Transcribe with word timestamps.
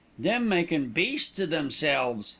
"Them 0.17 0.49
makin' 0.49 0.87
beasts 0.89 1.39
o' 1.39 1.45
themselves!" 1.45 2.27